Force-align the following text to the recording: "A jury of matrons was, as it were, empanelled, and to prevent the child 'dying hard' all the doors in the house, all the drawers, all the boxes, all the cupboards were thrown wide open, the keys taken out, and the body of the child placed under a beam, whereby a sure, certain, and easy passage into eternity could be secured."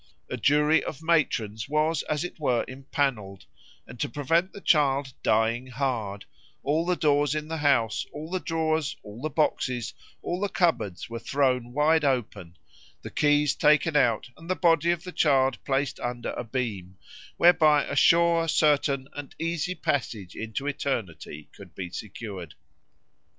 "A 0.31 0.35
jury 0.35 0.83
of 0.83 1.03
matrons 1.03 1.69
was, 1.69 2.01
as 2.09 2.23
it 2.23 2.39
were, 2.39 2.65
empanelled, 2.67 3.45
and 3.85 3.99
to 3.99 4.09
prevent 4.09 4.51
the 4.51 4.59
child 4.59 5.13
'dying 5.21 5.67
hard' 5.67 6.25
all 6.63 6.87
the 6.87 6.95
doors 6.95 7.35
in 7.35 7.49
the 7.49 7.57
house, 7.57 8.07
all 8.11 8.27
the 8.31 8.39
drawers, 8.39 8.95
all 9.03 9.21
the 9.21 9.29
boxes, 9.29 9.93
all 10.23 10.39
the 10.41 10.49
cupboards 10.49 11.07
were 11.07 11.19
thrown 11.19 11.71
wide 11.71 12.03
open, 12.03 12.57
the 13.03 13.11
keys 13.11 13.53
taken 13.53 13.95
out, 13.95 14.31
and 14.35 14.49
the 14.49 14.55
body 14.55 14.89
of 14.89 15.03
the 15.03 15.11
child 15.11 15.63
placed 15.65 15.99
under 15.99 16.31
a 16.31 16.43
beam, 16.43 16.97
whereby 17.37 17.83
a 17.85 17.95
sure, 17.95 18.47
certain, 18.47 19.07
and 19.13 19.35
easy 19.37 19.75
passage 19.75 20.35
into 20.35 20.65
eternity 20.65 21.47
could 21.55 21.75
be 21.75 21.91
secured." 21.91 22.55